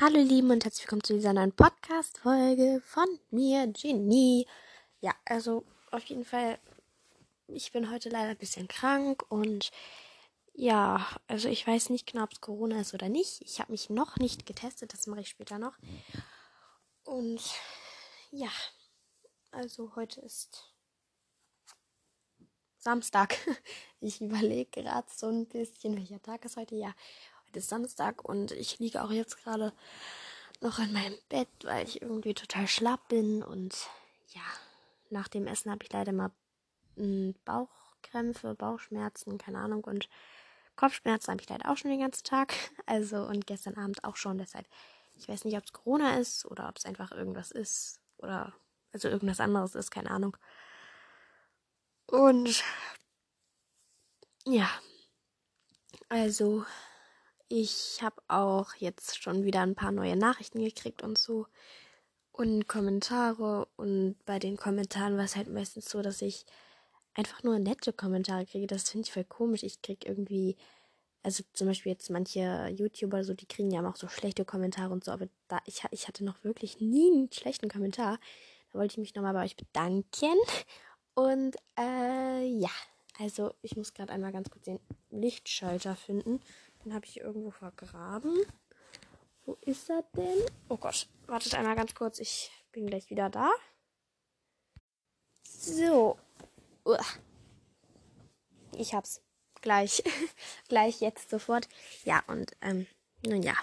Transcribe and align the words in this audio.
Hallo 0.00 0.18
ihr 0.18 0.24
Lieben 0.24 0.50
und 0.50 0.64
herzlich 0.64 0.84
willkommen 0.84 1.04
zu 1.04 1.14
dieser 1.14 1.32
neuen 1.32 1.52
Podcast-Folge 1.52 2.82
von 2.84 3.06
mir, 3.30 3.68
Genie. 3.68 4.44
Ja, 5.00 5.14
also 5.24 5.64
auf 5.92 6.04
jeden 6.06 6.24
Fall, 6.24 6.58
ich 7.46 7.70
bin 7.70 7.90
heute 7.90 8.08
leider 8.08 8.30
ein 8.30 8.36
bisschen 8.36 8.66
krank 8.66 9.24
und 9.28 9.70
ja, 10.54 11.06
also 11.28 11.48
ich 11.48 11.64
weiß 11.64 11.90
nicht 11.90 12.10
genau, 12.10 12.24
ob 12.24 12.32
es 12.32 12.40
Corona 12.40 12.80
ist 12.80 12.94
oder 12.94 13.08
nicht. 13.08 13.40
Ich 13.42 13.60
habe 13.60 13.70
mich 13.70 13.88
noch 13.88 14.16
nicht 14.16 14.44
getestet, 14.44 14.92
das 14.92 15.06
mache 15.06 15.20
ich 15.20 15.28
später 15.28 15.58
noch. 15.58 15.78
Und 17.04 17.40
ja, 18.32 18.50
also 19.52 19.94
heute 19.94 20.20
ist 20.20 20.74
Samstag. 22.76 23.36
Ich 24.00 24.20
überlege 24.20 24.82
gerade 24.82 25.08
so 25.10 25.26
ein 25.26 25.46
bisschen, 25.46 25.96
welcher 25.96 26.22
Tag 26.22 26.44
ist 26.44 26.56
heute. 26.56 26.76
Ja, 26.76 26.94
ist 27.56 27.68
Samstag 27.68 28.24
und 28.24 28.52
ich 28.52 28.78
liege 28.78 29.02
auch 29.02 29.10
jetzt 29.10 29.42
gerade 29.42 29.72
noch 30.60 30.78
in 30.78 30.92
meinem 30.92 31.18
Bett, 31.28 31.48
weil 31.64 31.86
ich 31.86 32.02
irgendwie 32.02 32.34
total 32.34 32.66
schlapp 32.66 33.08
bin. 33.08 33.42
Und 33.42 33.88
ja, 34.28 34.42
nach 35.10 35.28
dem 35.28 35.46
Essen 35.46 35.70
habe 35.70 35.84
ich 35.84 35.92
leider 35.92 36.12
mal 36.12 36.30
hm, 36.96 37.34
Bauchkrämpfe, 37.44 38.54
Bauchschmerzen, 38.54 39.38
keine 39.38 39.58
Ahnung. 39.58 39.84
Und 39.84 40.08
Kopfschmerzen 40.76 41.32
habe 41.32 41.42
ich 41.42 41.48
leider 41.48 41.70
auch 41.70 41.76
schon 41.76 41.90
den 41.90 42.00
ganzen 42.00 42.24
Tag. 42.24 42.54
Also 42.86 43.16
und 43.24 43.46
gestern 43.46 43.76
Abend 43.76 44.04
auch 44.04 44.16
schon. 44.16 44.38
Deshalb, 44.38 44.66
ich 45.16 45.28
weiß 45.28 45.44
nicht, 45.44 45.56
ob 45.56 45.64
es 45.64 45.72
Corona 45.72 46.18
ist 46.18 46.46
oder 46.46 46.68
ob 46.68 46.76
es 46.78 46.84
einfach 46.84 47.10
irgendwas 47.10 47.50
ist. 47.50 48.00
Oder 48.18 48.52
also 48.92 49.08
irgendwas 49.08 49.40
anderes 49.40 49.74
ist, 49.74 49.90
keine 49.90 50.10
Ahnung. 50.10 50.36
Und 52.06 52.62
ja, 54.44 54.70
also 56.08 56.64
ich 57.48 58.00
habe 58.02 58.20
auch 58.28 58.74
jetzt 58.74 59.22
schon 59.22 59.44
wieder 59.44 59.60
ein 59.60 59.74
paar 59.74 59.92
neue 59.92 60.16
Nachrichten 60.16 60.62
gekriegt 60.62 61.02
und 61.02 61.18
so. 61.18 61.46
Und 62.32 62.68
Kommentare. 62.68 63.68
Und 63.76 64.16
bei 64.26 64.38
den 64.38 64.56
Kommentaren 64.56 65.16
war 65.16 65.24
es 65.24 65.36
halt 65.36 65.48
meistens 65.48 65.88
so, 65.88 66.02
dass 66.02 66.22
ich 66.22 66.44
einfach 67.14 67.42
nur 67.42 67.58
nette 67.58 67.92
Kommentare 67.92 68.46
kriege. 68.46 68.66
Das 68.66 68.90
finde 68.90 69.06
ich 69.06 69.12
voll 69.12 69.24
komisch. 69.24 69.62
Ich 69.62 69.80
kriege 69.82 70.06
irgendwie, 70.06 70.56
also 71.22 71.44
zum 71.52 71.68
Beispiel 71.68 71.92
jetzt 71.92 72.10
manche 72.10 72.68
YouTuber, 72.76 73.24
so, 73.24 73.34
die 73.34 73.46
kriegen 73.46 73.70
ja 73.70 73.88
auch 73.88 73.96
so 73.96 74.08
schlechte 74.08 74.44
Kommentare 74.44 74.92
und 74.92 75.04
so, 75.04 75.12
aber 75.12 75.28
da, 75.48 75.60
ich, 75.64 75.82
ich 75.90 76.08
hatte 76.08 76.24
noch 76.24 76.44
wirklich 76.44 76.80
nie 76.80 77.10
einen 77.10 77.32
schlechten 77.32 77.68
Kommentar. 77.68 78.18
Da 78.72 78.78
wollte 78.78 78.92
ich 78.92 78.98
mich 78.98 79.14
nochmal 79.14 79.32
bei 79.34 79.44
euch 79.44 79.56
bedanken. 79.56 80.36
Und 81.14 81.56
äh, 81.78 82.46
ja, 82.46 82.70
also 83.18 83.54
ich 83.62 83.76
muss 83.76 83.94
gerade 83.94 84.12
einmal 84.12 84.32
ganz 84.32 84.50
kurz 84.50 84.64
den 84.64 84.80
Lichtschalter 85.10 85.96
finden. 85.96 86.40
Den 86.86 86.94
habe 86.94 87.04
ich 87.04 87.18
irgendwo 87.18 87.50
vergraben. 87.50 88.32
Wo 89.44 89.58
ist 89.62 89.90
er 89.90 90.04
denn? 90.14 90.46
Oh 90.68 90.76
Gott, 90.76 91.08
wartet 91.26 91.56
einmal 91.56 91.74
ganz 91.74 91.96
kurz. 91.96 92.20
Ich 92.20 92.52
bin 92.70 92.86
gleich 92.86 93.10
wieder 93.10 93.28
da. 93.28 93.50
So. 95.42 96.16
Ich 98.76 98.94
hab's. 98.94 99.20
Gleich. 99.62 100.04
gleich 100.68 101.00
jetzt 101.00 101.28
sofort. 101.28 101.68
Ja, 102.04 102.22
und 102.28 102.52
ähm, 102.60 102.86
nun 103.26 103.42
ja. 103.42 103.56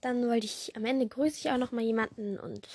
Dann 0.00 0.26
wollte 0.26 0.46
ich 0.46 0.74
am 0.74 0.84
Ende 0.84 1.06
grüße 1.06 1.38
ich 1.38 1.50
auch 1.52 1.58
noch 1.58 1.70
mal 1.70 1.84
jemanden 1.84 2.36
und 2.36 2.66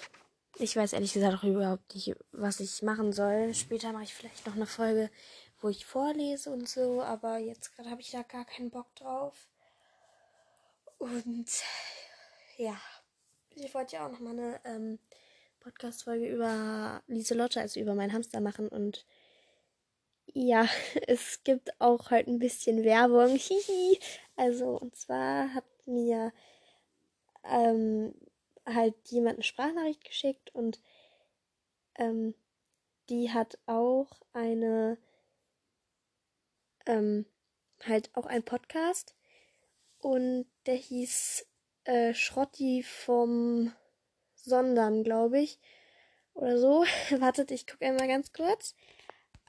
ich 0.57 0.77
weiß 0.77 0.93
ehrlich 0.93 1.11
gesagt 1.11 1.37
auch 1.37 1.43
überhaupt 1.43 1.95
nicht, 1.95 2.15
was 2.31 2.61
ich 2.61 2.81
machen 2.81 3.11
soll. 3.11 3.53
Später 3.53 3.91
mache 3.91 4.03
ich 4.03 4.13
vielleicht 4.13 4.47
noch 4.47 4.55
eine 4.55 4.65
Folge, 4.65 5.11
wo 5.61 5.69
ich 5.69 5.85
vorlese 5.85 6.51
und 6.51 6.67
so, 6.67 7.01
aber 7.01 7.37
jetzt 7.37 7.75
gerade 7.75 7.89
habe 7.89 8.01
ich 8.01 8.11
da 8.11 8.23
gar 8.23 8.45
keinen 8.45 8.69
Bock 8.69 8.93
drauf. 8.95 9.47
Und 10.97 11.47
ja, 12.57 12.77
ich 13.55 13.73
wollte 13.73 13.95
ja 13.95 14.05
auch 14.05 14.11
noch 14.11 14.19
mal 14.19 14.31
eine 14.31 14.59
ähm, 14.65 14.99
Podcast-Folge 15.59 16.27
über 16.27 17.01
Lieselotte, 17.07 17.61
also 17.61 17.79
über 17.79 17.95
meinen 17.95 18.13
Hamster 18.13 18.41
machen 18.41 18.67
und 18.69 19.05
ja, 20.33 20.67
es 21.07 21.43
gibt 21.43 21.79
auch 21.81 22.11
halt 22.11 22.27
ein 22.27 22.39
bisschen 22.39 22.83
Werbung. 22.83 23.35
Hihi. 23.35 23.99
also, 24.35 24.77
und 24.77 24.95
zwar 24.95 25.53
hat 25.53 25.65
mir 25.85 26.31
ähm, 27.43 28.13
halt 28.65 28.95
jemand 29.09 29.35
eine 29.35 29.43
Sprachnachricht 29.43 30.03
geschickt 30.03 30.53
und 30.53 30.79
ähm, 31.95 32.35
die 33.09 33.31
hat 33.31 33.57
auch 33.65 34.21
eine 34.33 34.97
ähm, 36.89 37.25
halt 37.85 38.09
auch 38.15 38.25
ein 38.25 38.43
Podcast 38.43 39.15
und 39.99 40.45
der 40.65 40.75
hieß 40.75 41.45
äh, 41.85 42.13
Schrotti 42.13 42.83
vom 42.83 43.73
Sondern, 44.35 45.03
glaube 45.03 45.39
ich. 45.39 45.59
Oder 46.33 46.57
so. 46.57 46.83
Wartet, 47.19 47.51
ich 47.51 47.67
gucke 47.67 47.85
einmal 47.85 48.07
ganz 48.07 48.33
kurz. 48.33 48.75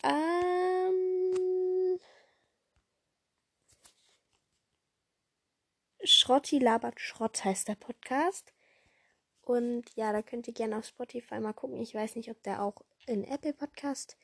Ähm, 0.02 1.30
Schrotti 6.02 6.58
labert 6.58 7.00
Schrott 7.00 7.44
heißt 7.44 7.68
der 7.68 7.76
Podcast. 7.76 8.52
Und 9.42 9.84
ja, 9.96 10.12
da 10.12 10.22
könnt 10.22 10.46
ihr 10.48 10.54
gerne 10.54 10.78
auf 10.78 10.86
Spotify 10.86 11.40
mal 11.40 11.52
gucken. 11.52 11.80
Ich 11.80 11.94
weiß 11.94 12.16
nicht, 12.16 12.30
ob 12.30 12.42
der 12.42 12.62
auch 12.62 12.82
in 13.06 13.24
Apple 13.24 13.52
Podcast 13.52 14.16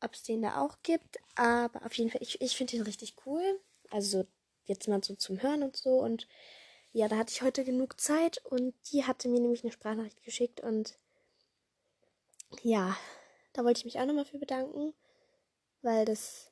ob 0.00 0.14
es 0.14 0.22
den 0.22 0.42
da 0.42 0.60
auch 0.60 0.78
gibt. 0.82 1.18
Aber 1.34 1.84
auf 1.84 1.94
jeden 1.94 2.10
Fall, 2.10 2.22
ich, 2.22 2.40
ich 2.40 2.56
finde 2.56 2.72
den 2.72 2.82
richtig 2.82 3.14
cool. 3.26 3.60
Also 3.90 4.26
jetzt 4.64 4.88
mal 4.88 5.02
so 5.02 5.14
zum 5.14 5.42
Hören 5.42 5.62
und 5.62 5.76
so. 5.76 6.00
Und 6.00 6.26
ja, 6.92 7.08
da 7.08 7.16
hatte 7.16 7.32
ich 7.32 7.42
heute 7.42 7.64
genug 7.64 8.00
Zeit 8.00 8.44
und 8.44 8.74
die 8.90 9.04
hatte 9.04 9.28
mir 9.28 9.40
nämlich 9.40 9.62
eine 9.62 9.72
Sprachnachricht 9.72 10.22
geschickt. 10.24 10.60
Und 10.60 10.96
ja, 12.62 12.96
da 13.52 13.64
wollte 13.64 13.78
ich 13.78 13.84
mich 13.84 13.98
auch 13.98 14.06
nochmal 14.06 14.24
für 14.24 14.38
bedanken, 14.38 14.94
weil 15.82 16.04
das 16.04 16.50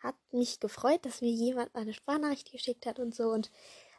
hat 0.00 0.16
mich 0.32 0.60
gefreut, 0.60 1.04
dass 1.06 1.20
mir 1.20 1.30
jemand 1.30 1.74
eine 1.74 1.94
Sprachnachricht 1.94 2.50
geschickt 2.50 2.86
hat 2.86 2.98
und 2.98 3.14
so. 3.14 3.30
Und 3.30 3.50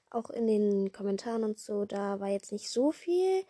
auch 0.09 0.29
in 0.29 0.47
den 0.47 0.91
Kommentaren 0.91 1.43
und 1.43 1.59
so, 1.59 1.85
da 1.85 2.19
war 2.19 2.29
jetzt 2.29 2.51
nicht 2.51 2.69
so 2.69 2.91
viel. 2.91 3.45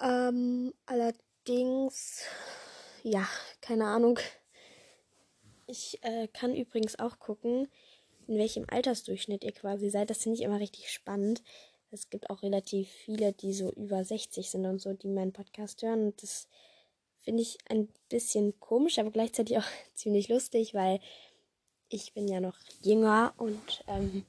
Ähm, 0.00 0.74
allerdings 0.86 2.22
ja, 3.04 3.28
keine 3.60 3.86
Ahnung. 3.86 4.18
Ich 5.66 6.02
äh, 6.02 6.26
kann 6.28 6.56
übrigens 6.56 6.98
auch 6.98 7.18
gucken, 7.18 7.68
in 8.26 8.38
welchem 8.38 8.64
Altersdurchschnitt 8.68 9.44
ihr 9.44 9.52
quasi 9.52 9.90
seid. 9.90 10.08
Das 10.08 10.22
finde 10.22 10.38
ich 10.38 10.44
immer 10.44 10.58
richtig 10.58 10.90
spannend. 10.90 11.42
Es 11.90 12.08
gibt 12.10 12.30
auch 12.30 12.42
relativ 12.42 12.88
viele, 12.88 13.32
die 13.32 13.52
so 13.52 13.70
über 13.72 14.04
60 14.04 14.50
sind 14.50 14.64
und 14.66 14.80
so, 14.80 14.94
die 14.94 15.08
meinen 15.08 15.32
Podcast 15.32 15.82
hören. 15.82 16.06
Und 16.06 16.22
das 16.22 16.48
finde 17.20 17.42
ich 17.42 17.58
ein 17.68 17.88
bisschen 18.08 18.58
komisch, 18.58 18.98
aber 18.98 19.10
gleichzeitig 19.10 19.58
auch 19.58 19.66
ziemlich 19.94 20.28
lustig, 20.28 20.72
weil 20.72 20.98
ich 21.90 22.14
bin 22.14 22.26
ja 22.26 22.40
noch 22.40 22.56
jünger 22.82 23.34
und 23.36 23.84
ähm, 23.86 24.24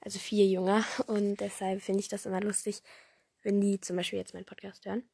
also 0.00 0.18
viel 0.18 0.46
jünger 0.50 0.84
und 1.06 1.36
deshalb 1.36 1.80
finde 1.80 2.00
ich 2.00 2.08
das 2.08 2.26
immer 2.26 2.40
lustig, 2.40 2.82
wenn 3.42 3.60
die 3.60 3.80
zum 3.80 3.96
Beispiel 3.96 4.18
jetzt 4.18 4.34
meinen 4.34 4.44
Podcast 4.44 4.84
hören. 4.84 5.08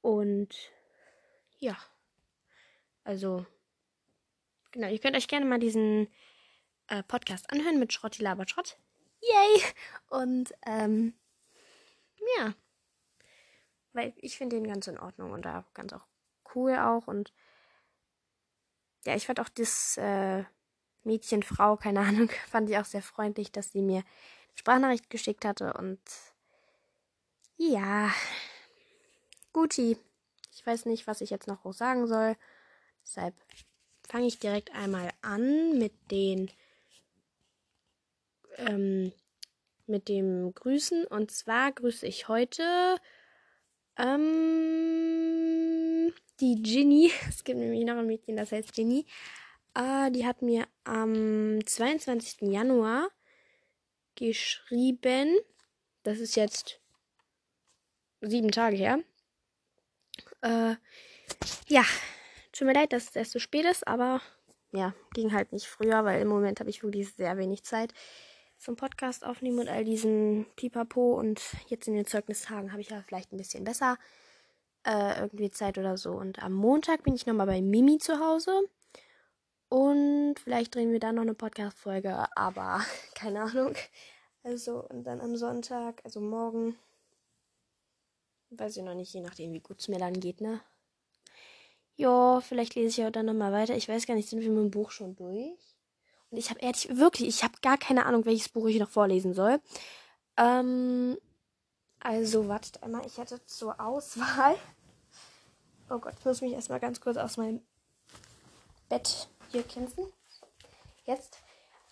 Und 0.00 0.54
ja. 1.58 1.76
Also, 3.06 3.46
genau, 4.72 4.88
ihr 4.88 4.98
könnt 4.98 5.16
euch 5.16 5.28
gerne 5.28 5.46
mal 5.46 5.60
diesen 5.60 6.08
äh, 6.88 7.04
Podcast 7.04 7.48
anhören 7.52 7.78
mit 7.78 7.92
Schrotti 7.92 8.20
Labert 8.20 8.50
Schrott. 8.50 8.78
Yay! 9.20 9.62
Und, 10.10 10.52
ähm, 10.66 11.14
ja. 12.36 12.52
Weil 13.92 14.12
ich 14.16 14.36
finde 14.36 14.56
den 14.56 14.66
ganz 14.66 14.88
in 14.88 14.98
Ordnung 14.98 15.30
und 15.30 15.44
da 15.44 15.64
ganz 15.72 15.92
auch 15.92 16.04
cool 16.56 16.74
auch. 16.74 17.06
Und 17.06 17.32
ja, 19.04 19.14
ich 19.14 19.26
fand 19.26 19.38
auch 19.38 19.50
das 19.50 19.96
äh, 19.98 20.42
Mädchen, 21.04 21.44
Frau, 21.44 21.76
keine 21.76 22.00
Ahnung, 22.00 22.28
fand 22.50 22.68
ich 22.68 22.76
auch 22.76 22.84
sehr 22.84 23.02
freundlich, 23.02 23.52
dass 23.52 23.70
sie 23.70 23.82
mir 23.82 23.98
eine 23.98 24.04
Sprachnachricht 24.56 25.10
geschickt 25.10 25.44
hatte. 25.44 25.74
Und 25.74 26.00
ja, 27.56 28.12
Guti. 29.52 29.96
Ich 30.52 30.66
weiß 30.66 30.86
nicht, 30.86 31.06
was 31.06 31.20
ich 31.20 31.30
jetzt 31.30 31.46
noch 31.46 31.72
sagen 31.72 32.08
soll. 32.08 32.36
Deshalb 33.06 33.34
fange 34.06 34.26
ich 34.26 34.38
direkt 34.38 34.74
einmal 34.74 35.10
an 35.22 35.78
mit 35.78 35.92
den 36.10 36.50
ähm, 38.58 39.12
mit 39.86 40.08
dem 40.08 40.52
Grüßen. 40.52 41.06
Und 41.06 41.30
zwar 41.30 41.70
grüße 41.72 42.06
ich 42.06 42.28
heute 42.28 42.96
ähm, 43.96 44.92
die 46.40 46.62
Ginny. 46.62 47.12
Es 47.28 47.44
gibt 47.44 47.58
nämlich 47.58 47.84
noch 47.84 47.96
ein 47.96 48.06
Mädchen, 48.06 48.36
das 48.36 48.52
heißt 48.52 48.72
Ginny. 48.74 49.06
Äh, 49.74 50.10
die 50.10 50.26
hat 50.26 50.42
mir 50.42 50.66
am 50.84 51.64
22. 51.64 52.50
Januar 52.50 53.08
geschrieben. 54.16 55.38
Das 56.02 56.18
ist 56.18 56.34
jetzt 56.36 56.80
sieben 58.20 58.50
Tage 58.50 58.76
her. 58.76 58.98
Äh, 60.42 60.74
ja, 61.68 61.84
Tut 62.56 62.66
mir 62.66 62.72
leid, 62.72 62.94
dass 62.94 63.10
es 63.10 63.16
erst 63.16 63.32
so 63.32 63.38
spät 63.38 63.66
ist, 63.66 63.86
aber 63.86 64.22
ja, 64.72 64.94
ging 65.12 65.32
halt 65.32 65.52
nicht 65.52 65.66
früher, 65.66 66.04
weil 66.06 66.22
im 66.22 66.28
Moment 66.28 66.58
habe 66.58 66.70
ich 66.70 66.82
wirklich 66.82 67.12
sehr 67.12 67.36
wenig 67.36 67.64
Zeit. 67.64 67.92
zum 68.58 68.76
Podcast 68.76 69.26
aufnehmen 69.26 69.58
und 69.58 69.68
all 69.68 69.84
diesen 69.84 70.46
Pipapo. 70.56 71.18
Und 71.18 71.42
jetzt 71.66 71.86
in 71.86 71.94
den 71.94 72.06
Zeugnistagen 72.06 72.72
habe 72.72 72.80
ich 72.80 72.88
ja 72.88 73.02
vielleicht 73.02 73.30
ein 73.30 73.36
bisschen 73.36 73.64
besser 73.64 73.98
äh, 74.86 75.20
irgendwie 75.20 75.50
Zeit 75.50 75.76
oder 75.76 75.98
so. 75.98 76.12
Und 76.12 76.42
am 76.42 76.54
Montag 76.54 77.02
bin 77.02 77.14
ich 77.14 77.26
nochmal 77.26 77.46
bei 77.46 77.60
Mimi 77.60 77.98
zu 77.98 78.18
Hause. 78.18 78.62
Und 79.68 80.36
vielleicht 80.42 80.74
drehen 80.74 80.92
wir 80.92 81.00
dann 81.00 81.16
noch 81.16 81.22
eine 81.22 81.34
Podcast-Folge, 81.34 82.34
aber 82.34 82.80
keine 83.14 83.42
Ahnung. 83.42 83.74
Also, 84.42 84.82
und 84.88 85.04
dann 85.04 85.20
am 85.20 85.36
Sonntag, 85.36 86.00
also 86.04 86.22
morgen, 86.22 86.78
weiß 88.48 88.78
ich 88.78 88.82
noch 88.82 88.94
nicht, 88.94 89.12
je 89.12 89.20
nachdem, 89.20 89.52
wie 89.52 89.60
gut 89.60 89.80
es 89.80 89.88
mir 89.88 89.98
dann 89.98 90.18
geht, 90.18 90.40
ne? 90.40 90.62
Ja, 91.96 92.40
vielleicht 92.42 92.74
lese 92.74 92.88
ich 92.88 92.96
ja 92.98 93.10
dann 93.10 93.26
nochmal 93.26 93.52
weiter. 93.52 93.74
Ich 93.74 93.88
weiß 93.88 94.06
gar 94.06 94.14
nicht, 94.14 94.28
sind 94.28 94.40
wir 94.40 94.50
mit 94.50 94.58
dem 94.58 94.70
Buch 94.70 94.90
schon 94.90 95.16
durch? 95.16 95.76
Und 96.30 96.38
ich 96.38 96.50
habe 96.50 96.60
ehrlich, 96.60 96.88
wirklich, 96.96 97.28
ich 97.28 97.42
habe 97.42 97.54
gar 97.62 97.78
keine 97.78 98.04
Ahnung, 98.04 98.24
welches 98.26 98.50
Buch 98.50 98.66
ich 98.66 98.78
noch 98.78 98.90
vorlesen 98.90 99.32
soll. 99.32 99.60
Ähm, 100.36 101.16
also, 102.00 102.48
wartet 102.48 102.82
einmal, 102.82 103.06
ich 103.06 103.18
hatte 103.18 103.44
zur 103.46 103.80
Auswahl. 103.80 104.56
Oh 105.88 105.98
Gott, 105.98 106.14
ich 106.18 106.24
muss 106.24 106.42
mich 106.42 106.52
erstmal 106.52 106.80
ganz 106.80 107.00
kurz 107.00 107.16
aus 107.16 107.36
meinem 107.36 107.62
Bett 108.88 109.28
hier 109.50 109.62
kämpfen. 109.62 110.04
Jetzt. 111.06 111.38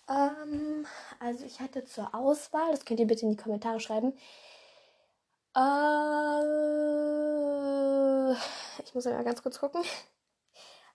Ähm, 0.07 0.85
also, 1.19 1.45
ich 1.45 1.59
hatte 1.61 1.83
zur 1.85 2.13
Auswahl, 2.13 2.71
das 2.71 2.85
könnt 2.85 2.99
ihr 2.99 3.07
bitte 3.07 3.25
in 3.25 3.31
die 3.31 3.41
Kommentare 3.41 3.79
schreiben. 3.79 4.13
Äh, 5.55 5.61
ich 8.83 8.93
muss 8.93 9.07
einmal 9.07 9.23
ganz 9.23 9.41
kurz 9.41 9.59
gucken. 9.59 9.81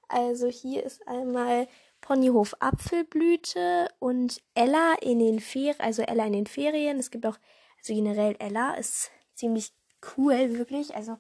Also, 0.08 0.48
hier 0.48 0.84
ist 0.84 1.06
einmal 1.06 1.68
Ponyhof 2.00 2.54
Apfelblüte 2.60 3.88
und 3.98 4.42
Ella 4.54 4.94
in 5.00 5.18
den 5.18 5.40
Ferien, 5.40 5.80
also 5.80 6.02
Ella 6.02 6.26
in 6.26 6.32
den 6.32 6.46
Ferien. 6.46 6.98
Es 6.98 7.10
gibt 7.10 7.26
auch, 7.26 7.38
also 7.78 7.94
generell 7.94 8.36
Ella 8.38 8.74
ist 8.74 9.10
ziemlich 9.34 9.72
cool, 10.16 10.58
wirklich. 10.58 10.94
Also 10.94 11.18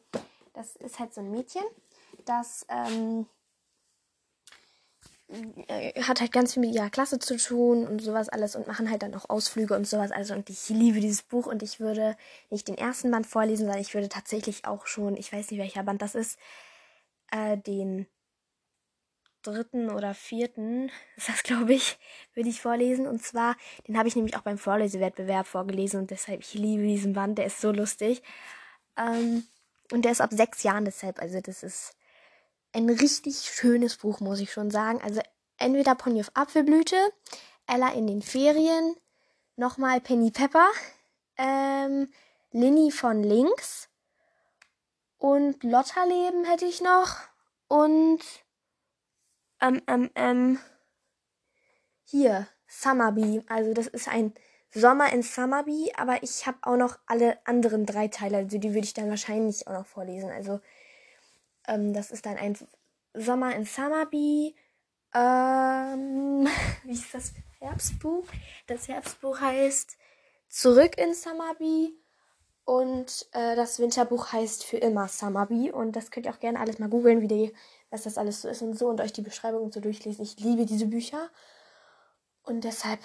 das 0.52 0.76
ist 0.76 0.98
halt 0.98 1.14
so 1.14 1.20
ein 1.20 1.30
Mädchen, 1.30 1.62
das 2.24 2.66
ähm, 2.68 3.20
äh, 3.20 3.39
hat 6.02 6.20
halt 6.20 6.32
ganz 6.32 6.54
viel 6.54 6.62
mit 6.62 6.74
ihrer 6.74 6.90
Klasse 6.90 7.18
zu 7.18 7.36
tun 7.36 7.86
und 7.86 8.00
sowas 8.00 8.28
alles 8.28 8.56
und 8.56 8.66
machen 8.66 8.90
halt 8.90 9.02
dann 9.02 9.14
auch 9.14 9.28
Ausflüge 9.28 9.74
und 9.74 9.86
sowas. 9.86 10.10
Also 10.10 10.34
und 10.34 10.50
ich 10.50 10.68
liebe 10.68 11.00
dieses 11.00 11.22
Buch 11.22 11.46
und 11.46 11.62
ich 11.62 11.78
würde 11.78 12.16
nicht 12.50 12.68
den 12.68 12.76
ersten 12.76 13.10
Band 13.10 13.26
vorlesen, 13.26 13.66
sondern 13.66 13.80
ich 13.80 13.94
würde 13.94 14.08
tatsächlich 14.08 14.64
auch 14.64 14.86
schon, 14.86 15.16
ich 15.16 15.32
weiß 15.32 15.50
nicht 15.50 15.60
welcher 15.60 15.84
Band 15.84 16.02
das 16.02 16.14
ist, 16.14 16.38
äh, 17.30 17.56
den 17.58 18.06
dritten 19.42 19.90
oder 19.90 20.14
vierten, 20.14 20.90
ist 21.16 21.28
das 21.28 21.42
glaube 21.42 21.74
ich, 21.74 21.98
würde 22.34 22.48
ich 22.48 22.60
vorlesen. 22.60 23.06
Und 23.06 23.22
zwar, 23.22 23.56
den 23.86 23.98
habe 23.98 24.08
ich 24.08 24.16
nämlich 24.16 24.36
auch 24.36 24.42
beim 24.42 24.58
Vorlesewettbewerb 24.58 25.46
vorgelesen 25.46 26.00
und 26.00 26.10
deshalb, 26.10 26.40
ich 26.40 26.54
liebe 26.54 26.82
diesen 26.82 27.12
Band, 27.12 27.38
der 27.38 27.46
ist 27.46 27.60
so 27.60 27.70
lustig. 27.70 28.22
Ähm, 28.96 29.44
und 29.92 30.04
der 30.04 30.12
ist 30.12 30.20
ab 30.20 30.30
sechs 30.32 30.62
Jahren 30.62 30.84
deshalb, 30.84 31.20
also 31.20 31.40
das 31.40 31.62
ist 31.62 31.96
ein 32.72 32.88
richtig 32.88 33.36
schönes 33.40 33.96
Buch, 33.96 34.20
muss 34.20 34.40
ich 34.40 34.52
schon 34.52 34.70
sagen. 34.70 35.00
Also 35.02 35.20
entweder 35.58 35.94
Pony 35.94 36.20
auf 36.20 36.30
Apfelblüte, 36.34 36.96
Ella 37.66 37.92
in 37.92 38.06
den 38.06 38.22
Ferien, 38.22 38.96
nochmal 39.56 40.00
Penny 40.00 40.30
Pepper, 40.30 40.68
ähm, 41.36 42.08
Linny 42.52 42.90
von 42.90 43.22
links 43.22 43.88
und 45.18 45.62
Lotterleben 45.62 46.44
hätte 46.44 46.64
ich 46.64 46.80
noch 46.80 47.16
und 47.68 48.20
ähm, 49.60 49.82
ähm, 49.86 50.10
ähm, 50.14 50.58
hier, 52.04 52.48
Summerby. 52.66 53.42
Also 53.48 53.72
das 53.74 53.86
ist 53.86 54.08
ein 54.08 54.32
Sommer 54.70 55.12
in 55.12 55.22
Summerby, 55.22 55.92
aber 55.96 56.22
ich 56.22 56.46
habe 56.46 56.58
auch 56.62 56.76
noch 56.76 56.98
alle 57.06 57.38
anderen 57.46 57.86
drei 57.86 58.08
Teile, 58.08 58.38
also 58.38 58.58
die 58.58 58.70
würde 58.74 58.86
ich 58.86 58.94
dann 58.94 59.10
wahrscheinlich 59.10 59.66
auch 59.66 59.72
noch 59.72 59.86
vorlesen. 59.86 60.30
Also 60.30 60.60
ähm, 61.70 61.92
das 61.92 62.10
ist 62.10 62.26
dann 62.26 62.36
ein 62.36 62.56
Sommer 63.14 63.54
in 63.54 63.64
Summerby. 63.64 64.54
Ähm, 65.14 66.48
wie 66.84 66.92
ist 66.92 67.14
das 67.14 67.32
Herbstbuch? 67.60 68.24
Das 68.66 68.88
Herbstbuch 68.88 69.40
heißt 69.40 69.96
Zurück 70.48 70.98
in 70.98 71.14
Summerby. 71.14 71.96
Und 72.64 73.26
äh, 73.32 73.56
das 73.56 73.78
Winterbuch 73.80 74.32
heißt 74.32 74.64
für 74.64 74.76
immer 74.76 75.08
Summerby. 75.08 75.70
Und 75.70 75.96
das 75.96 76.10
könnt 76.10 76.26
ihr 76.26 76.32
auch 76.32 76.40
gerne 76.40 76.60
alles 76.60 76.78
mal 76.78 76.88
googeln, 76.88 77.20
wie 77.20 77.28
die, 77.28 77.52
was 77.90 78.02
das 78.02 78.18
alles 78.18 78.42
so 78.42 78.48
ist 78.48 78.62
und 78.62 78.78
so 78.78 78.88
und 78.88 79.00
euch 79.00 79.12
die 79.12 79.22
Beschreibung 79.22 79.72
so 79.72 79.80
durchlesen. 79.80 80.22
Ich 80.22 80.38
liebe 80.38 80.66
diese 80.66 80.86
Bücher. 80.86 81.30
Und 82.42 82.64
deshalb, 82.64 83.00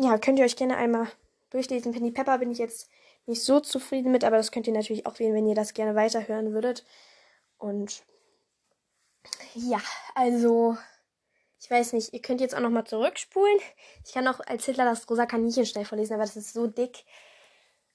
ja, 0.00 0.18
könnt 0.18 0.38
ihr 0.38 0.44
euch 0.44 0.56
gerne 0.56 0.76
einmal 0.76 1.08
durchlesen. 1.50 1.92
Penny 1.92 2.10
Pepper 2.10 2.38
bin 2.38 2.50
ich 2.50 2.58
jetzt 2.58 2.88
nicht 3.26 3.42
so 3.42 3.60
zufrieden 3.60 4.12
mit, 4.12 4.24
aber 4.24 4.36
das 4.36 4.52
könnt 4.52 4.66
ihr 4.66 4.72
natürlich 4.72 5.06
auch 5.06 5.18
wählen, 5.18 5.34
wenn 5.34 5.46
ihr 5.46 5.54
das 5.54 5.74
gerne 5.74 5.94
weiterhören 5.94 6.52
würdet. 6.52 6.84
Und 7.58 8.04
ja, 9.54 9.80
also 10.14 10.76
ich 11.60 11.70
weiß 11.70 11.94
nicht, 11.94 12.12
ihr 12.12 12.22
könnt 12.22 12.40
jetzt 12.40 12.54
auch 12.54 12.60
nochmal 12.60 12.86
zurückspulen. 12.86 13.58
Ich 14.04 14.12
kann 14.12 14.28
auch 14.28 14.40
als 14.40 14.66
Hitler 14.66 14.84
das 14.84 15.08
rosa 15.08 15.26
Kaninchen 15.26 15.66
schnell 15.66 15.84
vorlesen, 15.84 16.14
aber 16.14 16.22
das 16.22 16.36
ist 16.36 16.52
so 16.52 16.66
dick. 16.66 17.04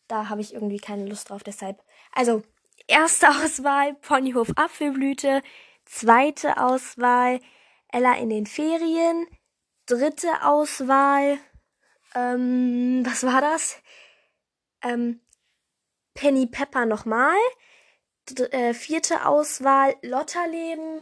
Da 0.07 0.29
habe 0.29 0.41
ich 0.41 0.53
irgendwie 0.53 0.79
keine 0.79 1.05
Lust 1.05 1.29
drauf, 1.29 1.43
deshalb. 1.43 1.81
Also, 2.11 2.43
erste 2.87 3.29
Auswahl 3.43 3.93
Ponyhof 3.95 4.49
Apfelblüte, 4.55 5.41
zweite 5.85 6.57
Auswahl 6.57 7.39
Ella 7.93 8.17
in 8.17 8.29
den 8.29 8.45
Ferien, 8.45 9.27
dritte 9.85 10.43
Auswahl, 10.43 11.37
ähm, 12.15 13.03
was 13.05 13.23
war 13.23 13.41
das? 13.41 13.81
Ähm, 14.81 15.21
Penny 16.13 16.47
Pepper 16.47 16.85
nochmal 16.85 17.37
äh, 18.39 18.73
vierte 18.73 19.25
Auswahl 19.25 19.95
Lotterleben. 20.01 21.01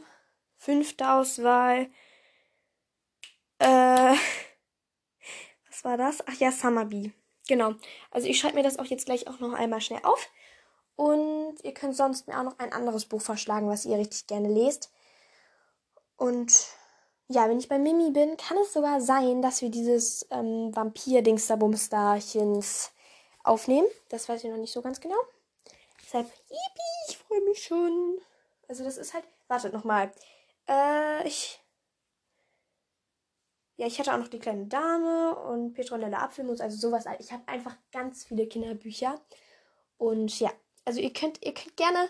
Fünfte 0.57 1.11
Auswahl. 1.11 1.89
Äh, 3.59 4.15
was 5.69 5.83
war 5.83 5.97
das? 5.97 6.19
Ach 6.27 6.35
ja, 6.35 6.51
Summerby. 6.51 7.13
Genau. 7.47 7.73
Also 8.11 8.27
ich 8.27 8.39
schreibe 8.39 8.55
mir 8.55 8.63
das 8.63 8.77
auch 8.77 8.85
jetzt 8.85 9.05
gleich 9.05 9.27
auch 9.27 9.39
noch 9.39 9.53
einmal 9.53 9.81
schnell 9.81 10.01
auf. 10.03 10.29
Und 10.95 11.55
ihr 11.63 11.73
könnt 11.73 11.95
sonst 11.95 12.27
mir 12.27 12.37
auch 12.37 12.43
noch 12.43 12.59
ein 12.59 12.73
anderes 12.73 13.05
Buch 13.05 13.21
vorschlagen, 13.21 13.69
was 13.69 13.85
ihr 13.85 13.97
richtig 13.97 14.27
gerne 14.27 14.49
lest. 14.49 14.91
Und 16.17 16.67
ja, 17.29 17.47
wenn 17.47 17.59
ich 17.59 17.69
bei 17.69 17.79
Mimi 17.79 18.11
bin, 18.11 18.35
kann 18.37 18.57
es 18.57 18.73
sogar 18.73 18.99
sein, 18.99 19.41
dass 19.41 19.61
wir 19.61 19.69
dieses 19.69 20.27
ähm, 20.29 20.75
Vampir-Dingsterbumstarchens 20.75 22.91
aufnehmen. 23.43 23.87
Das 24.09 24.27
weiß 24.27 24.43
ich 24.43 24.49
noch 24.49 24.57
nicht 24.57 24.73
so 24.73 24.81
ganz 24.81 24.99
genau. 24.99 25.15
Deshalb, 26.09 26.25
yippie, 26.49 27.07
ich 27.07 27.17
freue 27.17 27.41
mich 27.41 27.63
schon. 27.63 28.17
Also 28.67 28.83
das 28.83 28.97
ist 28.97 29.13
halt, 29.13 29.25
wartet 29.47 29.73
nochmal. 29.73 30.11
Äh, 30.67 31.27
ich, 31.27 31.59
ja, 33.77 33.85
ich 33.85 33.99
hatte 33.99 34.11
auch 34.11 34.17
noch 34.17 34.27
die 34.27 34.39
kleine 34.39 34.65
Dame 34.65 35.35
und 35.35 35.73
Petronella 35.73 36.23
Apfelmus, 36.23 36.61
also 36.61 36.77
sowas. 36.77 37.05
Ich 37.19 37.31
habe 37.31 37.47
einfach 37.47 37.75
ganz 37.91 38.23
viele 38.23 38.47
Kinderbücher. 38.47 39.21
Und 39.99 40.39
ja, 40.39 40.51
also 40.83 40.99
ihr 40.99 41.13
könnt, 41.13 41.45
ihr 41.45 41.53
könnt 41.53 41.77
gerne, 41.77 42.09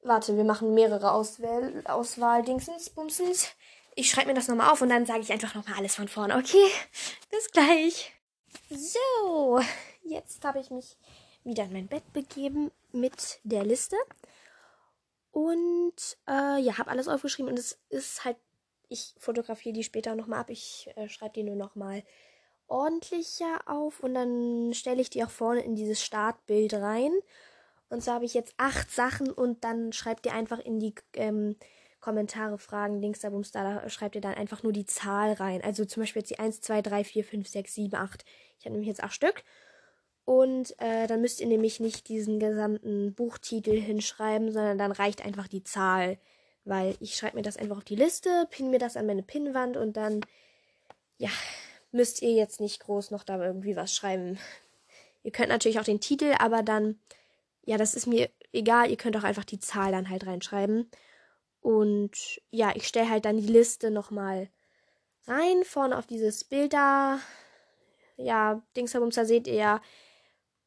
warte, 0.00 0.38
wir 0.38 0.44
machen 0.44 0.72
mehrere 0.72 1.12
Auswahl, 1.12 1.82
Auswahl-Dingsens, 1.84 2.90
Bumsens. 2.90 3.48
Ich 3.94 4.08
schreibe 4.08 4.28
mir 4.28 4.34
das 4.34 4.48
nochmal 4.48 4.70
auf 4.70 4.80
und 4.80 4.88
dann 4.88 5.04
sage 5.04 5.20
ich 5.20 5.30
einfach 5.30 5.54
nochmal 5.54 5.76
alles 5.76 5.96
von 5.96 6.08
vorne. 6.08 6.34
Okay, 6.38 6.66
bis 7.30 7.50
gleich. 7.50 8.10
So, 8.70 9.60
jetzt 10.02 10.42
habe 10.46 10.60
ich 10.60 10.70
mich 10.70 10.96
wieder 11.44 11.64
in 11.64 11.72
mein 11.72 11.88
Bett 11.88 12.12
begeben 12.12 12.70
mit 12.92 13.40
der 13.44 13.64
Liste. 13.64 13.96
Und 15.30 16.16
äh, 16.28 16.60
ja, 16.60 16.78
habe 16.78 16.90
alles 16.90 17.08
aufgeschrieben 17.08 17.50
und 17.50 17.58
es 17.58 17.78
ist 17.88 18.24
halt, 18.24 18.36
ich 18.88 19.14
fotografiere 19.18 19.72
die 19.72 19.82
später 19.82 20.14
nochmal 20.14 20.40
ab. 20.40 20.50
Ich 20.50 20.88
äh, 20.96 21.08
schreibe 21.08 21.34
die 21.34 21.42
nur 21.42 21.56
nochmal 21.56 22.04
ordentlicher 22.68 23.60
auf 23.66 24.00
und 24.00 24.14
dann 24.14 24.72
stelle 24.74 25.00
ich 25.00 25.10
die 25.10 25.24
auch 25.24 25.30
vorne 25.30 25.62
in 25.62 25.74
dieses 25.74 26.02
Startbild 26.02 26.74
rein. 26.74 27.12
Und 27.88 28.02
so 28.02 28.12
habe 28.12 28.24
ich 28.24 28.34
jetzt 28.34 28.54
acht 28.56 28.90
Sachen 28.90 29.30
und 29.30 29.64
dann 29.64 29.92
schreibt 29.92 30.26
ihr 30.26 30.34
einfach 30.34 30.58
in 30.58 30.80
die 30.80 30.94
ähm, 31.14 31.56
Kommentare, 32.00 32.58
Fragen, 32.58 33.00
Links 33.00 33.20
da, 33.20 33.30
Bums, 33.30 33.50
da, 33.50 33.80
da 33.80 33.88
schreibt 33.88 34.14
ihr 34.14 34.20
dann 34.20 34.34
einfach 34.34 34.62
nur 34.62 34.72
die 34.72 34.86
Zahl 34.86 35.32
rein. 35.32 35.62
Also 35.62 35.84
zum 35.84 36.02
Beispiel 36.02 36.20
jetzt 36.20 36.30
die 36.30 36.38
1, 36.38 36.60
2, 36.60 36.82
3, 36.82 37.04
4, 37.04 37.24
5, 37.24 37.48
6, 37.48 37.74
7, 37.74 37.94
8. 37.94 38.24
Ich 38.58 38.66
habe 38.66 38.72
nämlich 38.72 38.88
jetzt 38.88 39.02
acht 39.02 39.14
Stück. 39.14 39.42
Und 40.24 40.78
äh, 40.80 41.06
dann 41.06 41.20
müsst 41.20 41.40
ihr 41.40 41.46
nämlich 41.46 41.80
nicht 41.80 42.08
diesen 42.08 42.38
gesamten 42.38 43.14
Buchtitel 43.14 43.78
hinschreiben, 43.78 44.52
sondern 44.52 44.78
dann 44.78 44.92
reicht 44.92 45.24
einfach 45.24 45.48
die 45.48 45.64
Zahl. 45.64 46.18
Weil 46.64 46.96
ich 47.00 47.16
schreibe 47.16 47.36
mir 47.36 47.42
das 47.42 47.58
einfach 47.58 47.76
auf 47.76 47.84
die 47.84 47.96
Liste, 47.96 48.46
pin 48.50 48.70
mir 48.70 48.78
das 48.78 48.96
an 48.96 49.06
meine 49.06 49.22
Pinnwand 49.22 49.76
und 49.76 49.98
dann, 49.98 50.22
ja, 51.18 51.28
müsst 51.92 52.22
ihr 52.22 52.32
jetzt 52.32 52.60
nicht 52.60 52.80
groß 52.80 53.10
noch 53.10 53.22
da 53.22 53.44
irgendwie 53.44 53.76
was 53.76 53.94
schreiben. 53.94 54.38
Ihr 55.22 55.30
könnt 55.30 55.50
natürlich 55.50 55.78
auch 55.78 55.84
den 55.84 56.00
Titel, 56.00 56.34
aber 56.38 56.62
dann, 56.62 56.98
ja, 57.64 57.76
das 57.76 57.94
ist 57.94 58.06
mir 58.06 58.30
egal. 58.52 58.90
Ihr 58.90 58.96
könnt 58.96 59.16
auch 59.16 59.24
einfach 59.24 59.44
die 59.44 59.60
Zahl 59.60 59.92
dann 59.92 60.08
halt 60.08 60.26
reinschreiben. 60.26 60.90
Und 61.60 62.40
ja, 62.50 62.72
ich 62.74 62.86
stelle 62.86 63.10
halt 63.10 63.26
dann 63.26 63.38
die 63.38 63.52
Liste 63.52 63.90
nochmal 63.90 64.48
rein, 65.26 65.64
vorne 65.64 65.96
auf 65.96 66.06
dieses 66.06 66.44
Bild 66.44 66.72
da, 66.72 67.18
ja, 68.16 68.62
Dingsabumster 68.76 69.26
seht 69.26 69.46
ihr 69.46 69.54
ja. 69.54 69.82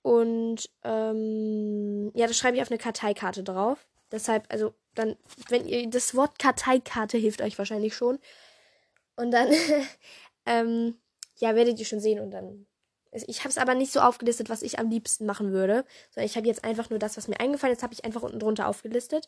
Und 0.07 0.69
ähm, 0.85 2.13
ja, 2.15 2.27
das 2.27 2.37
schreibe 2.37 2.55
ich 2.55 2.63
auf 2.63 2.71
eine 2.71 2.77
Karteikarte 2.77 3.43
drauf. 3.43 3.85
Deshalb, 4.09 4.45
also 4.47 4.73
dann, 4.95 5.17
wenn 5.49 5.67
ihr 5.67 5.89
das 5.89 6.15
Wort 6.15 6.39
Karteikarte 6.39 7.17
hilft 7.17 7.41
euch 7.41 7.57
wahrscheinlich 7.57 7.93
schon. 7.93 8.17
Und 9.17 9.31
dann, 9.31 9.49
ähm, 10.45 10.95
ja, 11.39 11.55
werdet 11.55 11.77
ihr 11.77 11.85
schon 11.85 11.99
sehen 11.99 12.21
und 12.21 12.31
dann. 12.31 12.67
Ich 13.11 13.39
habe 13.39 13.49
es 13.49 13.57
aber 13.57 13.75
nicht 13.75 13.91
so 13.91 13.99
aufgelistet, 13.99 14.49
was 14.49 14.61
ich 14.61 14.79
am 14.79 14.89
liebsten 14.89 15.25
machen 15.25 15.51
würde, 15.51 15.83
sondern 16.11 16.27
ich 16.27 16.37
habe 16.37 16.47
jetzt 16.47 16.63
einfach 16.63 16.89
nur 16.89 16.99
das, 16.99 17.17
was 17.17 17.27
mir 17.27 17.41
eingefallen 17.41 17.75
ist, 17.75 17.83
habe 17.83 17.93
ich 17.93 18.05
einfach 18.05 18.21
unten 18.21 18.39
drunter 18.39 18.69
aufgelistet. 18.69 19.27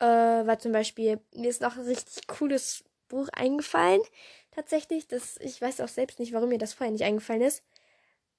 Äh, 0.00 0.04
weil 0.06 0.58
zum 0.58 0.72
Beispiel, 0.72 1.18
mir 1.34 1.48
ist 1.48 1.62
noch 1.62 1.78
ein 1.78 1.86
richtig 1.86 2.26
cooles 2.26 2.84
Buch 3.08 3.28
eingefallen. 3.32 4.02
Tatsächlich. 4.50 5.08
Das, 5.08 5.38
ich 5.38 5.62
weiß 5.62 5.80
auch 5.80 5.88
selbst 5.88 6.18
nicht, 6.18 6.34
warum 6.34 6.50
mir 6.50 6.58
das 6.58 6.74
vorher 6.74 6.92
nicht 6.92 7.04
eingefallen 7.04 7.40
ist. 7.40 7.62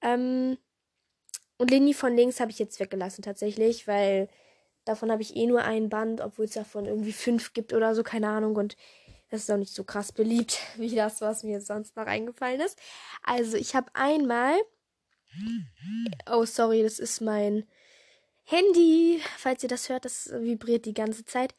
Ähm, 0.00 0.58
und 1.58 1.70
Linie 1.70 1.94
von 1.94 2.14
links 2.14 2.40
habe 2.40 2.50
ich 2.50 2.58
jetzt 2.58 2.78
weggelassen, 2.80 3.22
tatsächlich, 3.22 3.86
weil 3.86 4.28
davon 4.84 5.10
habe 5.10 5.22
ich 5.22 5.36
eh 5.36 5.46
nur 5.46 5.62
einen 5.62 5.88
Band, 5.88 6.20
obwohl 6.20 6.44
es 6.44 6.52
davon 6.52 6.86
irgendwie 6.86 7.12
fünf 7.12 7.52
gibt 7.52 7.72
oder 7.72 7.94
so, 7.94 8.02
keine 8.02 8.28
Ahnung. 8.28 8.56
Und 8.56 8.76
das 9.30 9.42
ist 9.42 9.50
auch 9.50 9.56
nicht 9.56 9.74
so 9.74 9.84
krass 9.84 10.12
beliebt, 10.12 10.58
wie 10.76 10.94
das, 10.94 11.20
was 11.20 11.42
mir 11.42 11.60
sonst 11.60 11.96
noch 11.96 12.06
eingefallen 12.06 12.60
ist. 12.60 12.78
Also, 13.22 13.56
ich 13.56 13.74
habe 13.74 13.90
einmal. 13.94 14.54
Oh, 16.30 16.44
sorry, 16.44 16.82
das 16.82 16.98
ist 16.98 17.20
mein 17.20 17.66
Handy. 18.44 19.20
Falls 19.36 19.62
ihr 19.62 19.68
das 19.68 19.88
hört, 19.88 20.04
das 20.04 20.30
vibriert 20.32 20.86
die 20.86 20.94
ganze 20.94 21.24
Zeit. 21.24 21.54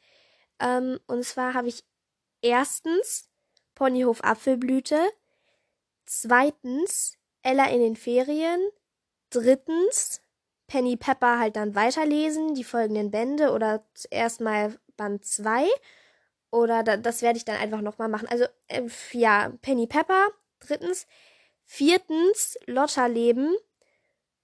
Ähm, 0.58 0.98
und 1.06 1.24
zwar 1.24 1.54
habe 1.54 1.68
ich 1.68 1.84
erstens 2.40 3.28
Ponyhof 3.74 4.24
Apfelblüte. 4.24 4.98
Zweitens 6.06 7.18
Ella 7.42 7.68
in 7.68 7.80
den 7.80 7.96
Ferien. 7.96 8.60
Drittens 9.30 10.22
Penny 10.66 10.96
Pepper 10.96 11.38
halt 11.38 11.56
dann 11.56 11.74
weiterlesen, 11.74 12.54
die 12.54 12.64
folgenden 12.64 13.10
Bände 13.10 13.52
oder 13.52 13.84
zuerst 13.94 14.40
mal 14.40 14.78
Band 14.96 15.24
2 15.24 15.66
oder 16.50 16.82
da, 16.82 16.96
das 16.96 17.22
werde 17.22 17.38
ich 17.38 17.44
dann 17.44 17.56
einfach 17.56 17.80
nochmal 17.80 18.08
machen. 18.08 18.28
Also, 18.28 18.46
äh, 18.68 18.88
ja, 19.12 19.52
Penny 19.62 19.86
Pepper. 19.86 20.28
Drittens. 20.60 21.06
Viertens, 21.64 22.58
Lotta 22.66 23.06
Leben. 23.06 23.54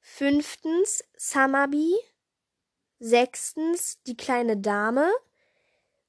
Fünftens, 0.00 1.04
Summerby. 1.16 1.94
Sechstens, 2.98 4.02
die 4.06 4.16
kleine 4.16 4.56
Dame. 4.56 5.10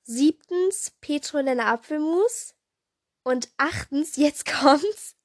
Siebtens, 0.03 0.91
Petronella 1.01 1.73
Apfelmus. 1.73 2.55
Und 3.23 3.49
achtens, 3.57 4.17
jetzt 4.17 4.45
kommt's. 4.61 5.15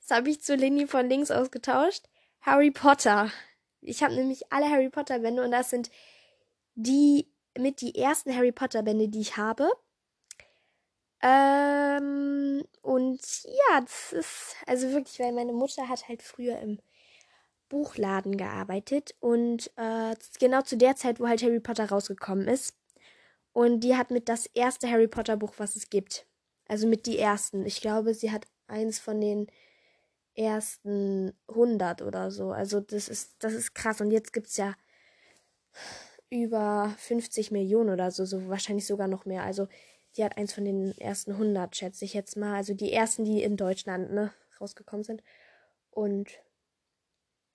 Das 0.00 0.16
habe 0.16 0.30
ich 0.30 0.42
zu 0.42 0.54
Lindy 0.54 0.86
von 0.86 1.08
links 1.08 1.30
ausgetauscht. 1.30 2.04
Harry 2.48 2.70
Potter. 2.70 3.30
Ich 3.82 4.02
habe 4.02 4.14
nämlich 4.14 4.50
alle 4.50 4.70
Harry 4.70 4.88
Potter 4.88 5.18
Bände 5.18 5.42
und 5.42 5.50
das 5.50 5.70
sind 5.70 5.90
die 6.74 7.28
mit 7.58 7.80
die 7.80 7.94
ersten 7.94 8.34
Harry 8.34 8.52
Potter 8.52 8.82
Bände, 8.82 9.08
die 9.08 9.20
ich 9.20 9.36
habe. 9.36 9.70
Ähm, 11.20 12.64
und 12.80 13.20
ja, 13.44 13.80
das 13.80 14.12
ist 14.12 14.56
also 14.66 14.90
wirklich, 14.92 15.18
weil 15.18 15.32
meine 15.32 15.52
Mutter 15.52 15.88
hat 15.88 16.08
halt 16.08 16.22
früher 16.22 16.58
im 16.60 16.78
Buchladen 17.68 18.38
gearbeitet 18.38 19.14
und 19.20 19.70
äh, 19.76 20.14
genau 20.38 20.62
zu 20.62 20.78
der 20.78 20.96
Zeit, 20.96 21.20
wo 21.20 21.28
halt 21.28 21.42
Harry 21.42 21.60
Potter 21.60 21.88
rausgekommen 21.88 22.48
ist. 22.48 22.74
Und 23.52 23.80
die 23.80 23.96
hat 23.96 24.10
mit 24.10 24.28
das 24.28 24.46
erste 24.46 24.90
Harry 24.90 25.08
Potter 25.08 25.36
Buch, 25.36 25.54
was 25.58 25.76
es 25.76 25.90
gibt. 25.90 26.26
Also 26.66 26.86
mit 26.86 27.04
die 27.06 27.18
ersten. 27.18 27.66
Ich 27.66 27.80
glaube, 27.80 28.14
sie 28.14 28.30
hat 28.30 28.46
eins 28.68 28.98
von 28.98 29.20
den 29.20 29.48
ersten 30.38 31.32
100 31.48 32.02
oder 32.02 32.30
so. 32.30 32.52
Also 32.52 32.80
das 32.80 33.08
ist 33.08 33.36
das 33.40 33.52
ist 33.52 33.74
krass. 33.74 34.00
Und 34.00 34.10
jetzt 34.10 34.32
gibt's 34.32 34.56
ja 34.56 34.74
über 36.30 36.94
50 36.98 37.50
Millionen 37.50 37.90
oder 37.90 38.10
so, 38.10 38.24
so 38.24 38.48
wahrscheinlich 38.48 38.86
sogar 38.86 39.08
noch 39.08 39.24
mehr. 39.24 39.42
Also 39.42 39.68
die 40.16 40.24
hat 40.24 40.36
eins 40.36 40.52
von 40.52 40.64
den 40.64 40.96
ersten 40.98 41.32
100, 41.32 41.76
schätze 41.76 42.04
ich 42.04 42.14
jetzt 42.14 42.36
mal. 42.36 42.54
Also 42.54 42.74
die 42.74 42.92
ersten, 42.92 43.24
die 43.24 43.42
in 43.42 43.56
Deutschland 43.56 44.12
ne, 44.12 44.32
rausgekommen 44.60 45.04
sind. 45.04 45.22
Und 45.90 46.30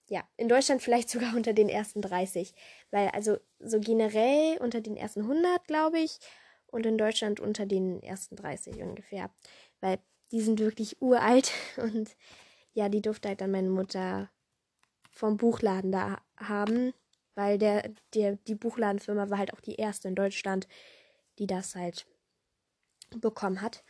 ja, 0.09 0.23
in 0.37 0.49
Deutschland 0.49 0.81
vielleicht 0.81 1.09
sogar 1.09 1.35
unter 1.35 1.53
den 1.53 1.69
ersten 1.69 2.01
30. 2.01 2.53
Weil 2.91 3.09
also 3.09 3.37
so 3.59 3.79
generell 3.79 4.57
unter 4.59 4.81
den 4.81 4.97
ersten 4.97 5.21
100, 5.21 5.67
glaube 5.67 5.99
ich. 5.99 6.19
Und 6.67 6.85
in 6.85 6.97
Deutschland 6.97 7.39
unter 7.39 7.65
den 7.65 8.01
ersten 8.01 8.35
30 8.35 8.81
ungefähr. 8.81 9.29
Weil 9.79 9.99
die 10.31 10.41
sind 10.41 10.59
wirklich 10.59 11.01
uralt. 11.01 11.51
Und 11.77 12.09
ja, 12.73 12.89
die 12.89 13.01
durfte 13.01 13.29
halt 13.29 13.41
dann 13.41 13.51
meine 13.51 13.69
Mutter 13.69 14.29
vom 15.11 15.37
Buchladen 15.37 15.91
da 15.91 16.21
haben. 16.37 16.93
Weil 17.35 17.57
der, 17.57 17.89
der, 18.13 18.35
die 18.35 18.55
Buchladenfirma 18.55 19.29
war 19.29 19.39
halt 19.39 19.53
auch 19.53 19.61
die 19.61 19.75
erste 19.75 20.07
in 20.07 20.15
Deutschland, 20.15 20.67
die 21.39 21.47
das 21.47 21.75
halt 21.75 22.05
bekommen 23.15 23.61
hat. 23.61 23.83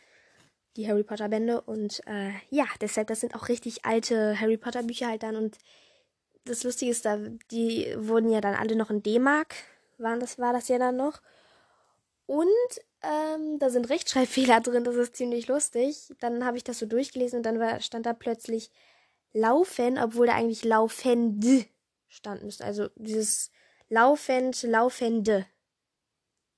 Die 0.76 0.88
Harry 0.88 1.04
Potter 1.04 1.28
Bände. 1.28 1.60
Und 1.60 2.00
äh, 2.06 2.32
ja, 2.50 2.64
deshalb, 2.80 3.08
das 3.08 3.20
sind 3.20 3.34
auch 3.34 3.48
richtig 3.48 3.84
alte 3.84 4.40
Harry 4.40 4.56
Potter 4.56 4.82
Bücher 4.82 5.08
halt 5.08 5.22
dann. 5.22 5.36
Und 5.36 5.58
das 6.44 6.64
Lustige 6.64 6.90
ist, 6.90 7.04
da, 7.04 7.18
die 7.50 7.94
wurden 7.98 8.30
ja 8.30 8.40
dann 8.40 8.54
alle 8.54 8.76
noch 8.76 8.90
in 8.90 9.02
D-Mark. 9.02 9.54
Waren 9.98 10.20
das, 10.20 10.38
war 10.38 10.52
das 10.52 10.68
ja 10.68 10.78
dann 10.78 10.96
noch. 10.96 11.20
Und 12.26 12.48
ähm, 13.04 13.58
da 13.58 13.70
sind 13.70 13.88
Rechtschreibfehler 13.88 14.60
drin, 14.60 14.84
das 14.84 14.96
ist 14.96 15.16
ziemlich 15.16 15.48
lustig. 15.48 16.12
Dann 16.20 16.44
habe 16.44 16.56
ich 16.56 16.64
das 16.64 16.78
so 16.78 16.86
durchgelesen 16.86 17.38
und 17.38 17.42
dann 17.44 17.58
war, 17.58 17.80
stand 17.80 18.06
da 18.06 18.12
plötzlich 18.12 18.70
laufen, 19.32 19.98
obwohl 19.98 20.26
da 20.26 20.34
eigentlich 20.34 20.64
laufend 20.64 21.44
stand 22.08 22.42
müsste. 22.42 22.64
Also 22.64 22.88
dieses 22.96 23.50
laufend, 23.88 24.62
laufende. 24.62 25.46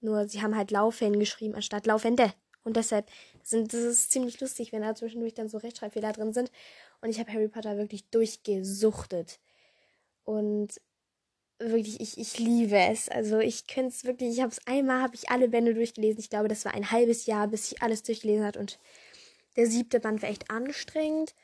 Nur 0.00 0.28
sie 0.28 0.42
haben 0.42 0.56
halt 0.56 0.70
laufen 0.70 1.18
geschrieben 1.18 1.54
anstatt 1.54 1.86
laufende. 1.86 2.32
Und 2.64 2.76
deshalb 2.76 3.08
sind 3.42 3.72
das 3.72 3.80
ist 3.80 4.10
ziemlich 4.10 4.40
lustig, 4.40 4.72
wenn 4.72 4.82
da 4.82 4.94
zwischendurch 4.94 5.34
dann 5.34 5.48
so 5.48 5.58
Rechtschreibfehler 5.58 6.12
drin 6.12 6.32
sind. 6.32 6.50
Und 7.00 7.10
ich 7.10 7.18
habe 7.18 7.32
Harry 7.32 7.48
Potter 7.48 7.76
wirklich 7.76 8.08
durchgesuchtet. 8.10 9.38
Und 10.24 10.80
wirklich, 11.58 12.00
ich, 12.00 12.18
ich 12.18 12.38
liebe 12.38 12.76
es. 12.76 13.08
Also 13.08 13.38
ich 13.38 13.66
könnte 13.66 13.88
es 13.88 14.04
wirklich, 14.04 14.30
ich 14.36 14.40
habe 14.40 14.52
es 14.52 14.66
einmal, 14.66 15.02
habe 15.02 15.14
ich 15.14 15.30
alle 15.30 15.48
Bände 15.48 15.74
durchgelesen. 15.74 16.20
Ich 16.20 16.30
glaube, 16.30 16.48
das 16.48 16.64
war 16.64 16.74
ein 16.74 16.90
halbes 16.90 17.26
Jahr, 17.26 17.48
bis 17.48 17.72
ich 17.72 17.82
alles 17.82 18.02
durchgelesen 18.02 18.44
hat. 18.44 18.56
Und 18.56 18.78
der 19.56 19.66
siebte 19.66 20.00
Band 20.00 20.22
war 20.22 20.28
echt 20.28 20.50
anstrengend. 20.50 21.34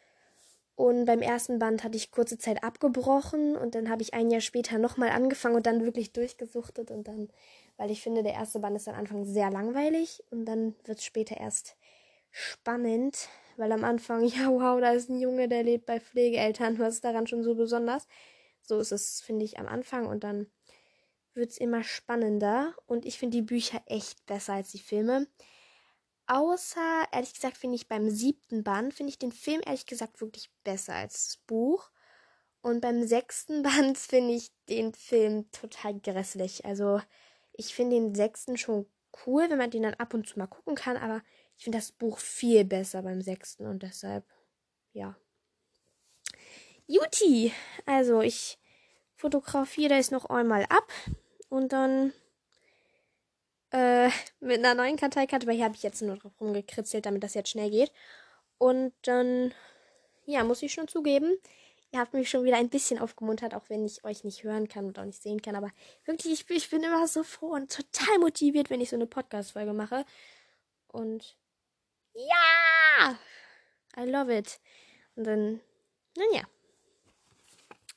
Und 0.75 1.05
beim 1.05 1.21
ersten 1.21 1.59
Band 1.59 1.85
hatte 1.85 1.97
ich 1.97 2.11
kurze 2.11 2.39
Zeit 2.39 2.65
abgebrochen 2.65 3.57
und 3.57 3.75
dann 3.75 3.91
habe 3.91 4.03
ich 4.03 4.15
ein 4.15 4.31
Jahr 4.31 4.41
später 4.41 4.79
nochmal 4.79 5.11
angefangen 5.11 5.55
und 5.55 5.67
dann 5.67 5.85
wirklich 5.85 6.13
durchgesuchtet 6.13 6.91
und 6.91 7.07
dann 7.09 7.29
weil 7.77 7.91
ich 7.91 8.03
finde, 8.03 8.23
der 8.23 8.35
erste 8.35 8.61
Band 8.61 8.77
ist 8.77 8.89
am 8.89 8.95
Anfang 8.95 9.25
sehr 9.25 9.51
langweilig 9.51 10.23
und 10.31 10.45
dann 10.45 10.75
wird 10.85 10.99
es 10.99 11.05
später 11.05 11.37
erst 11.37 11.77
spannend, 12.31 13.29
weil 13.57 13.73
am 13.73 13.85
Anfang, 13.85 14.25
ja, 14.25 14.49
wow, 14.51 14.81
da 14.81 14.93
ist 14.93 15.11
ein 15.11 15.19
Junge, 15.19 15.49
der 15.49 15.63
lebt 15.63 15.87
bei 15.87 16.01
Pflegeeltern, 16.01 16.79
was 16.79 16.95
ist 16.95 17.05
daran 17.05 17.27
schon 17.27 17.43
so 17.43 17.55
besonders? 17.55 18.07
So 18.63 18.79
ist 18.79 18.93
es, 18.93 19.21
finde 19.21 19.45
ich, 19.45 19.59
am 19.59 19.67
Anfang 19.67 20.07
und 20.07 20.25
dann 20.25 20.51
wird 21.35 21.51
es 21.51 21.59
immer 21.59 21.83
spannender 21.83 22.75
und 22.87 23.07
ich 23.07 23.19
finde 23.19 23.39
die 23.39 23.43
Bücher 23.43 23.83
echt 23.87 24.25
besser 24.27 24.55
als 24.55 24.71
die 24.71 24.79
Filme. 24.79 25.27
Außer, 26.27 27.05
ehrlich 27.13 27.35
gesagt, 27.35 27.59
finde 27.59 27.77
ich 27.77 27.89
beim 27.89 28.09
siebten 28.09 28.65
Band, 28.65 28.95
finde 28.95 29.11
ich 29.11 29.19
den 29.19 29.33
Film 29.33 29.61
ehrlich 29.67 29.87
gesagt 29.87 30.21
wirklich 30.21 30.51
besser 30.65 30.95
als 30.95 31.13
das 31.13 31.37
Buch. 31.47 31.91
Und 32.63 32.81
beim 32.81 33.07
sechsten 33.07 33.63
Band 33.65 33.99
finde 33.99 34.35
ich 34.35 34.53
den 34.69 34.95
Film 34.95 35.51
total 35.51 35.99
grässlich. 36.01 36.65
Also, 36.65 37.01
ich 37.53 37.75
finde 37.75 37.97
den 37.97 38.15
sechsten 38.15 38.57
schon 38.57 38.87
cool, 39.27 39.51
wenn 39.51 39.59
man 39.59 39.71
den 39.71 39.83
dann 39.83 39.95
ab 39.95 40.15
und 40.15 40.27
zu 40.27 40.39
mal 40.39 40.47
gucken 40.47 40.75
kann, 40.75 40.97
aber 40.97 41.23
ich 41.57 41.65
finde 41.65 41.79
das 41.79 41.93
Buch 41.93 42.19
viel 42.19 42.65
besser 42.65 43.03
beim 43.03 43.21
sechsten 43.21 43.67
und 43.67 43.83
deshalb, 43.83 44.25
ja. 44.93 45.17
Juti! 46.87 47.53
Also, 47.87 48.21
ich 48.21 48.59
fotografiere 49.17 49.97
das 49.97 50.11
noch 50.11 50.27
einmal 50.27 50.65
ab 50.65 50.93
und 51.49 51.73
dann 51.73 52.13
äh, 53.71 54.09
mit 54.41 54.59
einer 54.59 54.75
neuen 54.75 54.97
Karteikarte, 54.97 55.47
weil 55.47 55.57
hier 55.57 55.65
habe 55.65 55.77
ich 55.77 55.83
jetzt 55.83 56.03
nur 56.03 56.17
drauf 56.17 56.33
rumgekritzelt, 56.41 57.07
damit 57.07 57.23
das 57.23 57.35
jetzt 57.35 57.51
schnell 57.51 57.71
geht. 57.71 57.93
Und 58.59 58.93
dann, 59.03 59.55
ja, 60.27 60.45
muss 60.45 60.63
ich 60.63 60.73
schon 60.73 60.89
zugeben, 60.89 61.37
Ihr 61.95 62.01
habt 62.01 62.15
mich 62.15 62.31
schon 62.31 62.45
wieder 62.45 62.57
ein 62.57 62.71
bisschen 62.71 62.99
aufgemuntert, 62.99 63.55
auch 63.55 63.69
wenn 63.69 63.85
ich 63.85 64.03
euch 64.03 64.25
nicht 64.25 64.45
hören 64.45 64.67
kann 64.67 64.87
und 64.87 64.99
auch 64.99 65.05
nicht 65.05 65.23
sehen 65.23 65.43
kann. 65.43 65.57
Aber 65.57 65.71
wirklich, 66.07 66.33
ich, 66.33 66.51
ich 66.51 66.71
bin 66.71 66.83
immer 66.83 67.07
so 67.07 67.23
froh 67.23 67.51
und 67.51 67.71
total 67.71 68.19
motiviert, 68.19 68.71
wenn 68.71 68.81
ich 68.81 68.89
so 68.89 68.97
eine 68.97 69.07
Podcast-Folge 69.07 69.75
mache. 69.75 70.07
Und 70.89 71.37
ja, 72.15 73.19
I 73.99 74.09
love 74.09 74.35
it. 74.35 74.59
Und 75.17 75.25
dann, 75.25 75.61
naja. 76.17 76.45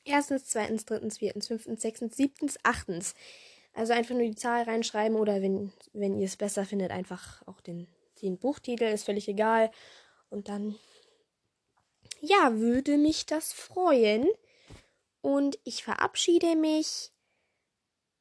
Erstens, 0.06 0.46
zweitens, 0.46 0.84
drittens, 0.84 1.18
viertens, 1.18 1.48
fünftens, 1.48 1.82
sechstens, 1.82 2.16
siebtens, 2.16 2.58
achtens. 2.62 3.14
Also 3.74 3.92
einfach 3.92 4.14
nur 4.14 4.24
die 4.24 4.36
Zahl 4.36 4.62
reinschreiben 4.62 5.18
oder 5.18 5.42
wenn, 5.42 5.72
wenn 5.92 6.16
ihr 6.16 6.26
es 6.26 6.36
besser 6.36 6.64
findet, 6.64 6.92
einfach 6.92 7.42
auch 7.46 7.60
den, 7.60 7.88
den 8.22 8.38
Buchtitel, 8.38 8.84
ist 8.84 9.04
völlig 9.04 9.28
egal. 9.28 9.70
Und 10.30 10.48
dann 10.48 10.76
ja, 12.20 12.54
würde 12.54 12.98
mich 12.98 13.26
das 13.26 13.52
freuen. 13.52 14.28
Und 15.22 15.58
ich 15.64 15.82
verabschiede 15.82 16.54
mich. 16.54 17.10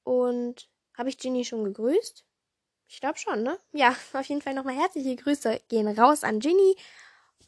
Und 0.04 0.68
habe 0.98 1.10
ich 1.10 1.20
Ginny 1.20 1.46
schon 1.46 1.64
gegrüßt? 1.66 2.26
Ich 2.88 3.00
glaube 3.00 3.20
schon, 3.20 3.44
ne? 3.44 3.60
Ja, 3.74 3.96
auf 4.14 4.26
jeden 4.26 4.42
Fall 4.42 4.56
nochmal 4.56 4.76
herzliche 4.76 5.16
Grüße 5.16 5.62
gehen 5.70 5.88
raus 5.88 6.24
an 6.24 6.40
Ginny. 6.40 6.76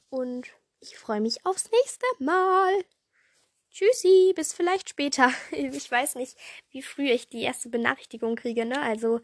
Und 0.10 0.48
ich 0.79 0.96
freue 0.96 1.22
mich 1.22 1.44
aufs 1.44 1.72
nächste 1.72 2.06
Mal. 2.20 2.86
Tschüssi, 3.77 4.34
bis 4.36 4.53
vielleicht 4.53 4.89
später. 4.89 5.31
Ich 5.51 5.91
weiß 5.91 6.15
nicht, 6.15 6.36
wie 6.72 6.81
früh 6.81 7.10
ich 7.12 7.29
die 7.29 7.43
erste 7.43 7.69
Benachrichtigung 7.69 8.36
kriege, 8.36 8.65
ne? 8.65 8.81
Also, 8.81 9.19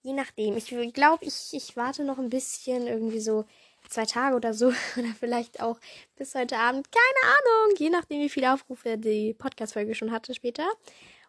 je 0.00 0.14
nachdem. 0.14 0.56
Ich 0.56 0.68
glaube, 0.94 1.24
ich, 1.26 1.48
ich 1.52 1.76
warte 1.76 2.04
noch 2.04 2.18
ein 2.18 2.30
bisschen, 2.30 2.86
irgendwie 2.86 3.20
so 3.20 3.44
zwei 3.90 4.06
Tage 4.06 4.34
oder 4.34 4.54
so. 4.54 4.68
Oder 4.96 5.14
vielleicht 5.20 5.60
auch 5.60 5.78
bis 6.16 6.34
heute 6.34 6.56
Abend. 6.56 6.88
Keine 6.90 7.34
Ahnung. 7.34 7.76
Je 7.78 7.90
nachdem, 7.90 8.22
wie 8.22 8.30
viele 8.30 8.52
Aufrufe 8.54 8.96
die 8.96 9.34
Podcast-Folge 9.34 9.94
schon 9.94 10.10
hatte 10.10 10.34
später. 10.34 10.66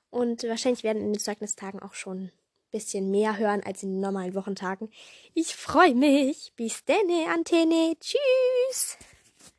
Und 0.10 0.44
wahrscheinlich 0.44 0.84
werden 0.84 1.02
in 1.02 1.14
den 1.14 1.20
Zeugnistagen 1.20 1.82
auch 1.82 1.94
schon 1.96 2.18
ein 2.18 2.32
bisschen 2.72 3.12
mehr 3.12 3.38
hören 3.38 3.62
als 3.64 3.84
in 3.84 3.92
den 3.92 4.00
normalen 4.00 4.36
Wochentagen. 4.36 4.90
Ich 5.34 5.54
freue 5.56 5.96
mich. 5.96 6.54
Bis 6.56 6.86
denne, 6.86 7.28
Antenne. 7.30 7.98
Tschüss. 8.00 8.98